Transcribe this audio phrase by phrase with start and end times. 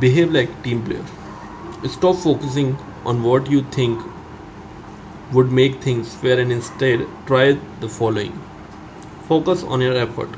[0.00, 1.04] Behave like team player.
[1.88, 4.00] Stop focusing on what you think
[5.32, 8.32] would make things fair and instead try the following.
[9.28, 10.28] Focus on your effort,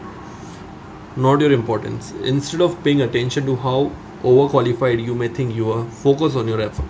[1.17, 2.13] not your importance.
[2.23, 3.93] Instead of paying attention to how
[4.23, 6.87] overqualified you may think you are, focus on your effort.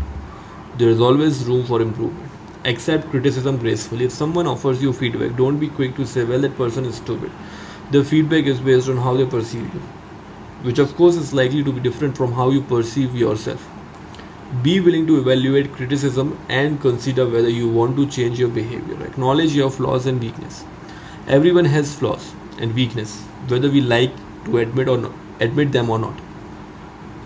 [0.78, 2.30] There is always room for improvement.
[2.64, 4.04] Accept criticism gracefully.
[4.04, 7.30] If someone offers you feedback, don't be quick to say, well, that person is stupid.
[7.90, 9.82] The feedback is based on how they perceive you,
[10.62, 13.68] which of course is likely to be different from how you perceive yourself.
[14.62, 19.02] Be willing to evaluate criticism and consider whether you want to change your behavior.
[19.06, 20.64] Acknowledge your flaws and weakness.
[21.28, 24.12] Everyone has flaws and weakness, whether we like
[24.46, 26.18] to admit or not, admit them or not.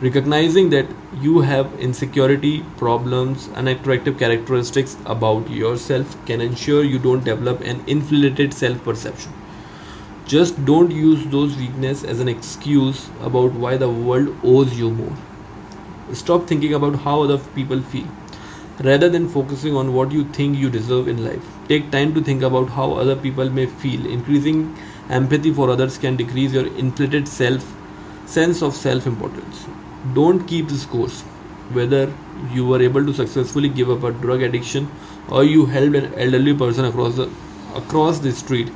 [0.01, 0.87] Recognizing that
[1.21, 8.53] you have insecurity, problems, unattractive characteristics about yourself can ensure you don't develop an inflated
[8.53, 9.33] self-perception.
[10.27, 15.17] Just don't use those weaknesses as an excuse about why the world owes you more.
[16.15, 18.07] Stop thinking about how other people feel.
[18.83, 22.43] Rather than focusing on what you think you deserve in life, take time to think
[22.43, 24.07] about how other people may feel.
[24.07, 24.75] Increasing
[25.11, 27.75] empathy for others can decrease your inflated self
[28.27, 29.67] sense of self-importance.
[30.15, 31.21] Don't keep scores.
[31.73, 32.13] Whether
[32.53, 34.91] you were able to successfully give up a drug addiction
[35.29, 37.31] or you helped an elderly person across the
[37.75, 38.71] across the street,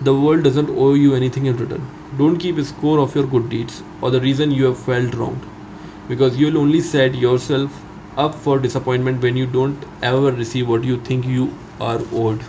[0.00, 1.86] the world doesn't owe you anything in return.
[2.16, 5.44] Don't keep a score of your good deeds or the reason you have felt wronged
[6.08, 7.82] because you'll only set yourself
[8.16, 12.42] up for disappointment when you don't ever receive what you think you are owed